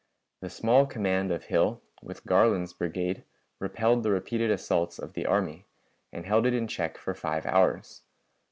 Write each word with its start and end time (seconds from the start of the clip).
The 0.39 0.49
small 0.49 0.87
command 0.87 1.31
of 1.31 1.43
Hill, 1.43 1.79
with 2.01 2.25
Garland's 2.25 2.73
brigade, 2.73 3.23
repelled 3.59 4.01
the 4.01 4.09
repeated 4.09 4.49
assaults 4.49 4.97
of 4.97 5.13
the 5.13 5.27
army, 5.27 5.67
and 6.11 6.25
held 6.25 6.47
it 6.47 6.55
in 6.55 6.67
check 6.67 6.97
for 6.97 7.13
five 7.13 7.45
hours. 7.45 8.01